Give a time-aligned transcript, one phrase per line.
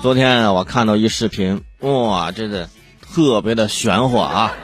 [0.00, 2.68] 昨天，我看到一视频，哇，这个
[3.00, 4.54] 特别的玄乎啊！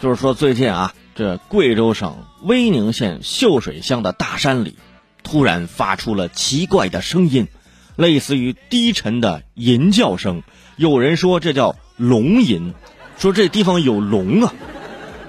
[0.00, 4.76] 就是说最近啊，这贵州省威宁县秀水乡的大山里，
[5.24, 7.48] 突然发出了奇怪的声音，
[7.96, 10.44] 类似于低沉的吟叫声。
[10.76, 12.72] 有人说这叫龙吟，
[13.18, 14.54] 说这地方有龙啊。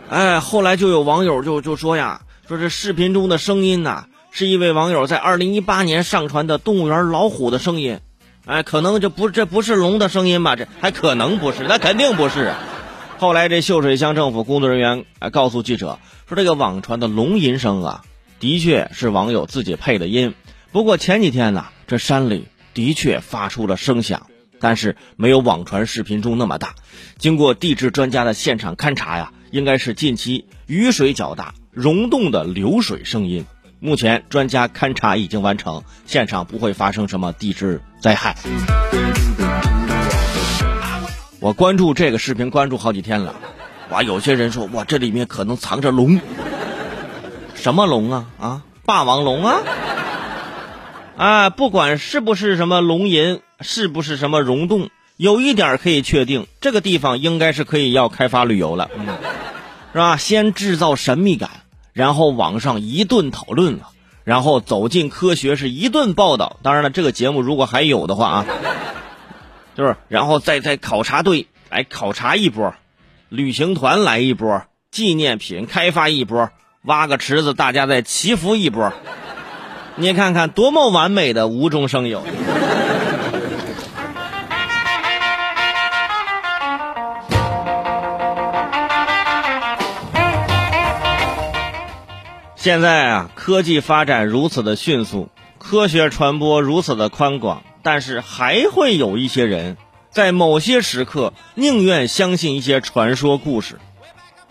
[0.09, 7.99] 哎，后来就有网友就就说呀，说这视频中的声音呐，是一位网友在二零一八年上传的动物园老虎的声音。
[8.49, 10.55] 哎，可能这不这不是龙的声音吧？
[10.55, 12.51] 这还可能不是，那肯定不是。
[13.19, 18.01] 后来这秀水乡政府工作人员啊告诉记者说，这个网传的龙吟声啊，
[18.39, 20.33] 的确是网友自己配的音。
[20.71, 24.25] 不过前几天呢，这山里的确发出了声响，
[24.59, 26.73] 但是没有网传视频中那么大。
[27.19, 33.45] 经过地质专家的现场勘查呀，应该是近期雨水较大溶洞的流水声音。
[33.81, 38.35] 目前专家勘察已经完成，现场不会发生什么地质灾害。
[41.39, 43.33] 我关注这个视频关注好几天了，
[43.89, 46.19] 哇，有些人说哇，这里面可能藏着龙，
[47.55, 49.61] 什么龙啊啊，霸王龙啊，
[51.15, 58.89] 啊，不管是不是什么龙吟，是不是什么溶洞，有一点可以确定，这个地方应该是可以要开发旅游了，
[59.93, 60.17] 是吧？
[60.17, 61.49] 先制造神秘感。
[61.99, 63.89] 然后网上一顿讨论了，
[64.23, 66.55] 然后走进科学是一顿报道。
[66.63, 68.45] 当然了，这个节目如果还有的话啊，
[69.75, 72.73] 就是然后再再考察队来考察一波，
[73.27, 76.49] 旅行团来一波，纪念品开发一波，
[76.83, 78.93] 挖个池子大家再祈福一波。
[79.97, 82.23] 你看看多么完美的无中生有。
[92.59, 95.29] 现在啊，科技发展如此的迅速，
[95.59, 99.77] 科学传播如此的宽广，但是还会有一些人，
[100.11, 103.79] 在某些时刻宁愿相信一些传说故事。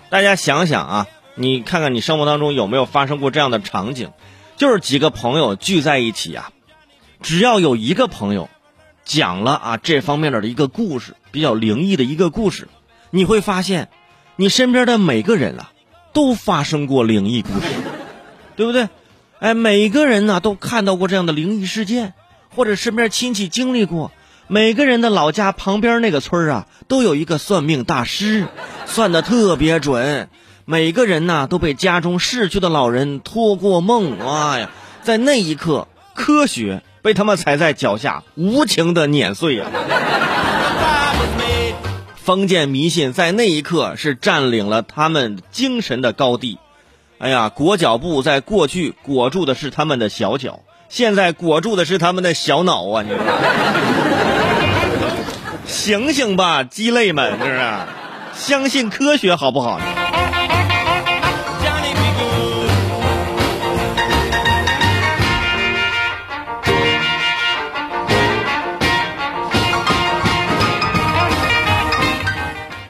[0.09, 4.09] 大家想想啊，你看看你生活当中有没有发生过这样的场景？
[4.57, 6.51] 就是几个朋友聚在一起啊，
[7.21, 8.49] 只要有一个朋友
[9.05, 12.69] 讲了啊这方面的一个故事，比较灵异的一个故事，
[13.11, 13.91] 你会发现，
[14.37, 15.73] 你身边的每个人啊，
[16.15, 17.67] 都发生过灵异故事。
[18.59, 18.89] 对不对？
[19.39, 22.13] 哎，每个人呢都看到过这样的灵异事件，
[22.57, 24.11] 或者身边亲戚经历过。
[24.49, 28.49] 每个人的老家旁边那个村啊，都有一个算命大师，
[28.85, 30.29] 算的特别准。
[30.65, 34.19] 每个人呢都被家中逝去的老人托过梦。
[34.19, 34.71] 哎呀，
[35.05, 39.67] 在那一刻，科学被他们踩在脚下，无情的碾碎呀。
[42.17, 46.59] 封建迷信在那一刻是占领了他们精神的高地。
[47.19, 53.03] 哎呀，裹脚布在过去裹住的是他们的小脚，现在裹住的是他们的小脑啊！
[53.03, 53.11] 你，
[55.67, 57.61] 醒醒吧，鸡肋们，是不是？
[58.35, 59.81] 相信科学好不好？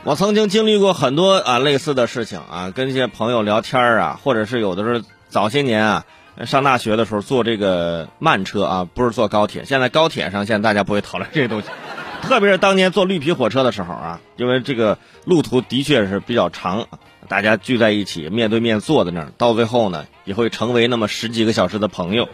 [0.09, 6.07] 我曾经经历过很多啊类似的事情啊，跟一些朋友聊天啊，或者是有的时候早些年啊
[6.47, 9.67] 上大学的时候坐这个慢车啊，不是坐高铁。
[9.67, 11.69] 现在高铁上现在大家不会讨论这些东西，
[12.27, 14.97] 特别是当年坐绿皮火车的时候啊，因为这个
[15.27, 16.87] 路途的确是比较长，
[17.29, 22.31] 大家聚在一起面对面坐在那儿，到最后呢也会成为那么十几个小时的朋友。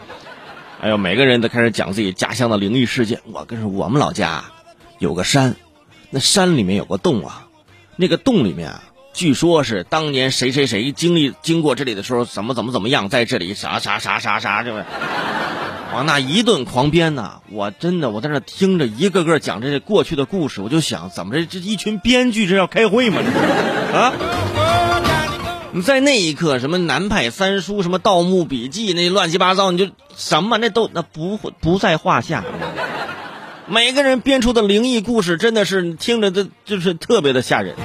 [0.79, 3.19] 哎呦，每个人都开始讲自己家乡的灵异事件。
[3.25, 4.45] 我跟说，我们老家
[4.97, 5.57] 有个山，
[6.09, 7.41] 那山里面有个洞啊。
[7.95, 8.83] 那个洞里面啊，
[9.13, 14.73] 据说是当年谁谁谁经历经过这里的时候，怎么怎么怎么样，在这里啥啥啥啥啥，就
[15.93, 17.39] 往那一顿狂编呐！
[17.49, 23.21] 我真的我在那听着一个个讲这些过去的故事，我就想，怎么这这一群编剧这要开会吗？
[23.93, 24.11] 啊！
[25.71, 32.43] 你在那一刻，什么南派三叔，什么盗墓笔记，那乱七八糟，你就什么那都那不不在话下。
[33.67, 37.75] 每个人编出的灵异故事，真的是听着都就是特别的吓人。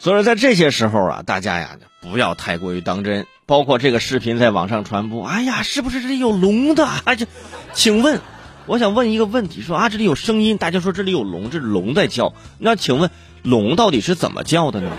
[0.00, 3.26] 所以说在这些时候啊，大家呀不要太过于当真。
[3.44, 6.86] 包括这个视频在网上传播，哎呀，是不是这里有龙的？
[7.04, 7.26] 哎，这，
[7.72, 8.20] 请问，
[8.66, 13.10] 我想问一个问题，说啊，这里有声音，大家说这里有龙，这龙在叫，那请问
[13.42, 14.92] 龙到底是怎么叫的呢？